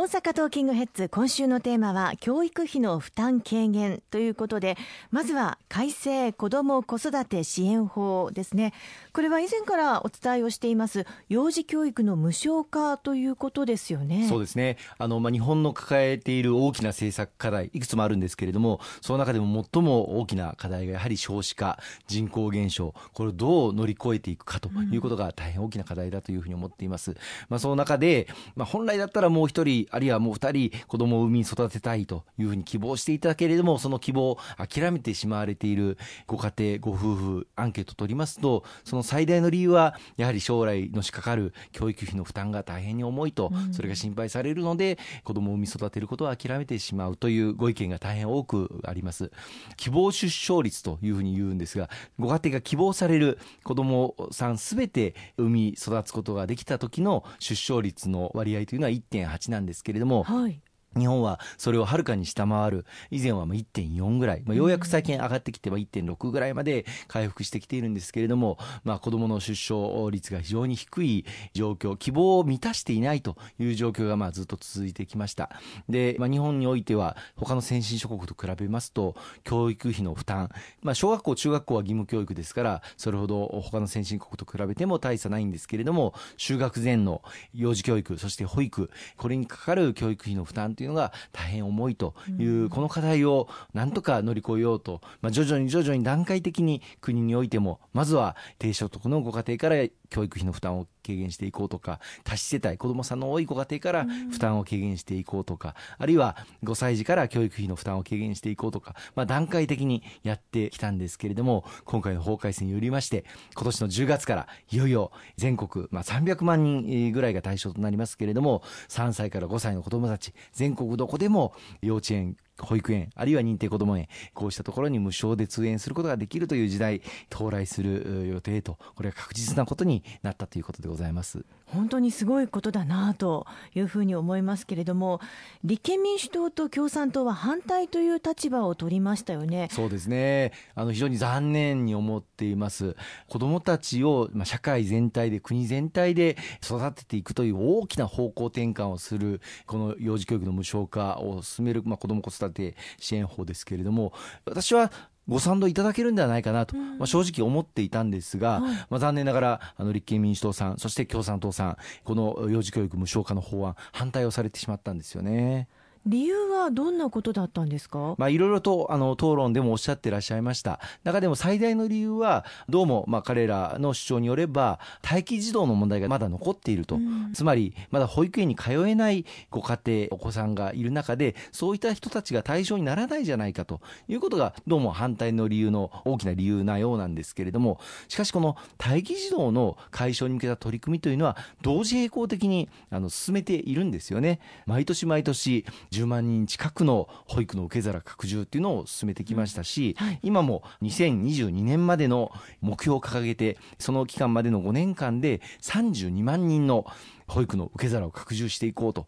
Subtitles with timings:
[0.00, 4.78] 大阪トーキングヘッズ今週のテーマは教育費の負担軽減ということで
[5.10, 8.72] まずは改正子ども子育て支援法ですね。
[9.12, 11.04] これは以前からお伝えをしています。
[11.28, 14.26] 幼児教育の無償化ということですよね。
[14.26, 14.78] そうですね。
[14.96, 22.94] あの、まあ、日本の抱えている大きな政策課題いくつもあるんですけれどもその中でも最も大きな課題がやはり少子化人口減少。
[23.12, 27.14] これをどう乗り越えていくかということが大変大きな課題だというふうに思っています、
[27.50, 49.30] まあ、その中で、まあ、本来だったらもう一人あるいはもう二人子供を産み育てたいというふうに希望していたけれどもその希望を諦めてしまわれているご家庭ご夫婦アンケートを取りますとその最大の理由はやはり将来のしかかる教育費の負担が大変に重いと、それが心配されるので子供を産み育てることを諦めてしまうというご意見が大変多くあります。
[49.76, 51.88] 希望出生率というふうに言うんですが
[52.18, 60.60] ご家庭が希望される子供さんすべて産み育つことができた時の出生率の割合というのは1.8なんですですけれども、はい、
[60.96, 71.24] 日本はそれをはるかに下回る以前は1.4ぐらい、まあ、ようやく最近上がってきて1.6ぐらいまで回復してきているんですけれども、まあ、子どもの出生率が非常に低い
[71.54, 75.50] 状況希望を満たしていないという状況がまあずっと続いてきました。
[75.88, 80.50] で、まあ、日本においては他の先進諸国と比べますと教育費の負担、
[80.82, 87.22] まあ、小学校中学校は義務教育ですからそれほど他の先進国と比べても大差ないんですけれども就学前の
[87.54, 131.44] 幼児教育そして保育これにかかる教育費の負担というのが大変重いという、この課題をなんとか乗り越えようと、まあ、徐々に徐々に段階的に国においてもまずは低所得のご家庭から教育費の負担を軽減していこうとか多子世帯子どもさんの多いご家庭から負担を軽減していこうとか、あるいは5歳児から教育費の負担を軽減していこうとか、まあ、段階的にやってきたんですけれども今回の法改正によりまして今年の10月からいよいよ全国、まあ、300万人ぐらいが対象となりますけれども3歳から5歳の子どもたち全国どこでも幼稚園保育園あるいは認定こども園こうしたところに無償で通園することができるという時代到来する予定とこれは確実なことになったということでございます。
[131.66, 135.20] 本当にすごいことだなというふうに思いますけれども
[135.62, 139.68] 立憲民主党と共産党は反対という立場を取りましたよね。
[139.70, 140.52] そうですね。
[140.74, 142.96] あの非常に残念に思っています。
[143.28, 152.49] 子どもたちを、まあ、社会全体で国全体で育てていくという大きな方向転換をするこの幼児教育の無償化を進める、まあ、子ども子育て
[152.98, 154.12] 支援法ですけれども
[154.44, 154.92] 私は
[155.28, 165.68] ご賛同いただけるんではないかなと、まあ、正直思っていたんですが、まあ、残念ながらあの立憲民主党さんそして共産党さんこの幼児教育無償化の法案反対をされてしまったんですよね。
[166.06, 170.80] 理由はどんなことだったんですか、まあ、いろいろとあの討論でもおっしゃってらっしゃいました。
[171.04, 183.80] 中でも最大の理由はどうもまあ彼らの主張によれば待機児童の問題がまだ残っていると、うん、つまりまだ保育園に通えないご家庭お子さんがいる中でそういった人たちが対象にならないじゃないかと。
[184.08, 187.78] いうことがどうも反対の理由の大きな理由なようなんですけれども。
[188.08, 194.40] しかしこの待機児童の解消に向けた取り組みというのは同時並行的にあの進めているんですよね。
[194.66, 202.30] 毎年毎年10万人近くの保育の受け皿拡充っていうのを進めてきましたし、はい、今も2022年までの
[202.60, 206.86] 目標を掲げてその期間までの5年間で32万人の
[207.30, 209.06] 保育の受け皿を拡充していこうと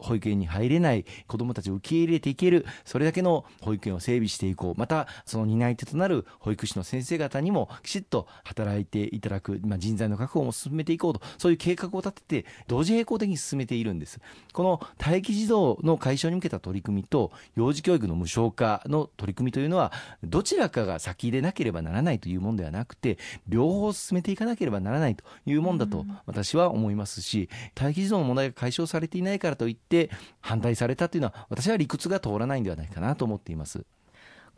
[0.00, 4.80] 保育園に入れない子どもたちを受け入れていけるそれだけの保育園を整備していこう。
[4.80, 11.20] またその担い手となる保育士の先生方にもきちっと働いていただく、まあ、人材の確保も進めていこうと。
[11.38, 14.20] そういう計画を立てて同時並行的に進めているんです。
[14.52, 19.92] この待機児童の解消に向けた取り組みと幼児教育の無償化の取り組みというのは
[20.24, 27.48] どちらかが先でなければならないというものではなくて両方進めていかなければならないというもんだと私は思いますし
[27.78, 30.10] 待機児童の問題が解消されていないからといって
[30.40, 33.84] 反対されたというのは私は理屈が通らないんではないかなと思っています。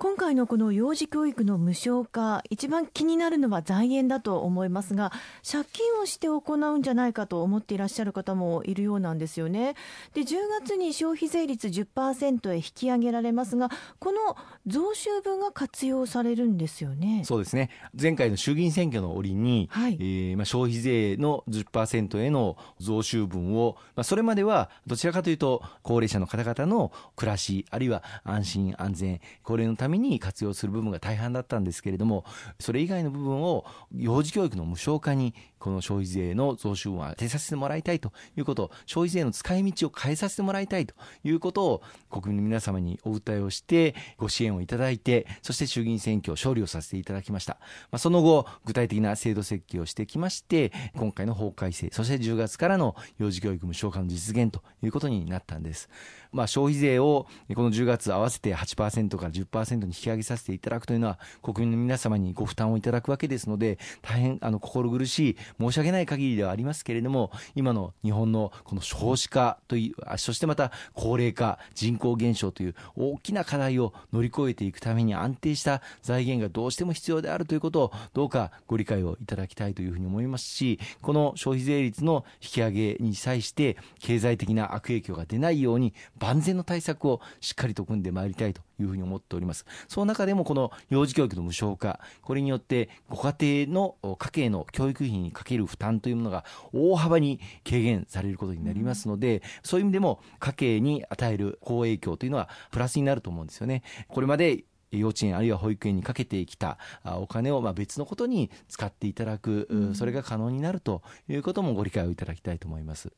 [0.03, 5.13] 今回のこの幼児教育の無償化一番気になるのは財源だと思いますが
[5.49, 9.77] 借金をして行うんじゃないかと思っていらっしゃる方もいるようなんですよね。
[10.13, 13.71] で10月に消費税率10%へ引き上げられますが
[14.01, 17.23] この増収分が活用されるんですよね。
[17.25, 17.71] そうですね。
[17.97, 32.25] 前回の衆議院選挙の折に、はい、えー、まあ、消費税の10%への増収分を、まあ、それまではどちらかというと高齢者の方々の暮らしあるいは安心安全高齢のためめに活用する部分が大半だったんですけれども
[32.61, 40.95] それ以外の部分を幼児教育の無償化にこの消費税の増収分は手させてもらいたいということ消費税の使い道を変えさせてもらいたいと
[41.25, 47.59] いうことを国民の皆様にお訴えをしてご支援をいただいてそして衆議院選挙勝利をさせていただきました、
[47.91, 55.89] まあ、その後具体的な制度設計をしてきまして今回の法改正そして10月からの幼児教育無償化の実現ということになったんです、
[56.33, 113.11] まあ、消費税をこの10月合わせて8%から10%に引き上げさせていただくというのは国民の皆様にご負担をいただくわけですので大変あの心苦しい申し訳ない限りではありますけれども今の日本のこの少子化というそしてまた高齢化人口減少という大きな課題を乗り越えていくために安定した財源がどうしても必要であるということをどうかご理解をいただきたいというふうに思いますしこの消費税率の引き上げに際して経済的な悪影響が出ないように万全の対策をしっかりと組んでまいりたいというふうに思っておりますその中でもこの幼児教育の無償化これによってご家庭の家計の教育費にかける負担というものが大幅に軽減されることになりますので、そういう意味でも家計に与える好影響というのはプラスになると思うんですよねこれまで幼稚園あるいは保育園にかけてきたお金をま別のことに使っていただく、それが可能になるということもご理解をいただきたいと思います。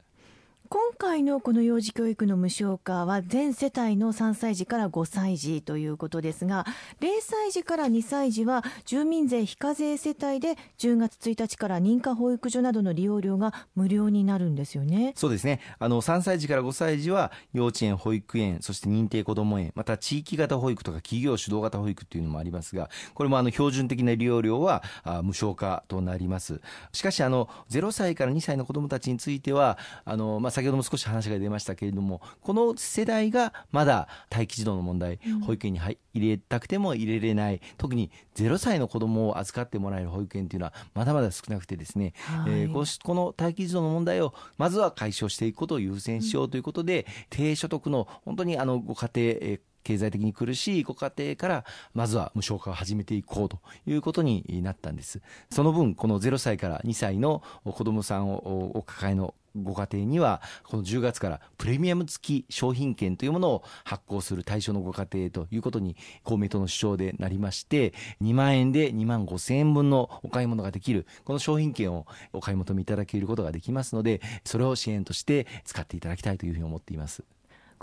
[0.71, 6.65] 今回のこの幼児教育の無償化は全世帯の3歳児から5歳児ということですが
[7.01, 15.13] 0歳児から2歳児は住民税非課税世帯で10月1日から認可保育所などの利用料が無料になるんですよね。
[15.17, 15.61] そうですね。
[15.79, 24.83] あの3歳児から5歳児は幼稚園保育園そして認定こども園また地域型保育とか企業主導型保育というのもありますがこれもあの標準的な利用料は
[25.23, 26.63] 無償化となります。
[26.93, 29.77] しかしあの0歳から2歳の子どもたちについては
[30.07, 55.21] あの、まあ、先ほども少し話が出ましたけれどもこの世代がまだ待機児童の問題、保育園に入れたくても入れれない特に0歳の子どもを預かってもらえる保育園というのはまだまだ少なくてですね、はい、えー、ここの待機児童の問題をまずは解消していくことを優先しようということで、うん、低所得の本当にあのご家庭、えー経済的に苦しいご家庭からまずは無償化を始めていこうということになったんです。
[55.51, 77.23] その分この0歳から2歳の子どもさんをお抱えのご家庭にはこの10月からプレミアム付き商品券というものを発行する対象のご家庭ということに公明党の主張でなりまして2万円で2万5千円分のお買い物ができるこの商品券をお買い求めいただけることができますのでそれを支援として使っていただきたいというふうに思っています。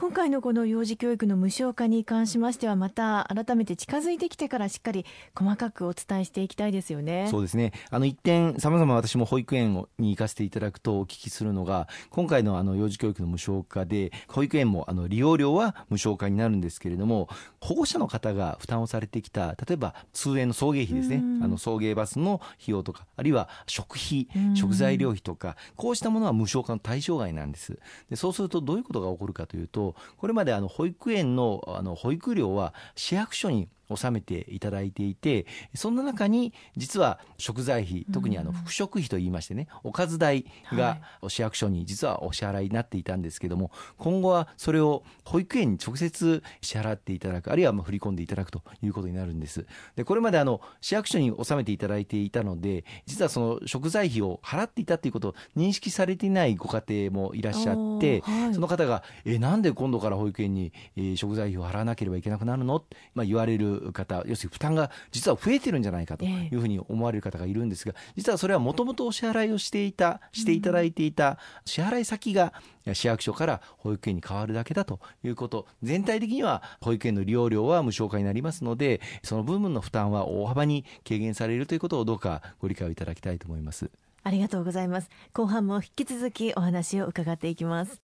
[0.02, 5.06] 今回のこの幼児教育の無償化に関しましてはまた改めて近づいてきてからしっかり
[5.36, 7.28] 細かくお伝えしていきたいですよね。
[7.30, 7.72] そうですね。
[7.92, 21.22] あの一点さまざま私も保育園に行かせていただくとお聞きするのが今回のあの幼児教育の無償化で保育園もあの利用料は無償化になるんですけれども保護者の方が負担をされてきた例えば通園の送迎費ですね。
[21.44, 27.78] あの送迎バスの費用とかあるいは食費食材料費とかこうしたものは無償化の対象外なんです。
[28.10, 35.46] でそうするとどういうことが起こるかというとこれまであの保育園のあの保育料は市役所に納めていただいていて
[35.76, 49.66] そんな中に実は食材費特にあの副食費といいましてね、おかず代が市役所に実はお支払いになっていたんですけども今後はそれを保育園に直接支払っていただくあるいはま振り込んでいただくということになるんです。
[49.96, 62.84] でこれまであの市役所に納めていただいていたので実はその食材費を払っていたということを認識されていないご家庭もいらっしゃって、はい、その方が「えなんで今度から保育園に、え食材費を払わなければいけなくなるの?」
[63.14, 72.54] まあ、言われる方要するに負担が実は増えてるんじゃないかというふうに思われる方がいるんですが実はそれはもともとお支払いをしていたしていただいていた支払い先が
[72.94, 75.68] 市役所から保育園に変わるだけだということ。
[75.84, 83.92] 全体的には保育園の利用料は無償化になりますのでその部分の負担は大幅に軽減されるということをどうかご理解をいただきたいと思います。
[84.24, 85.10] ありがとうございます。
[85.34, 88.11] 後半も引き続きお話を伺っていきます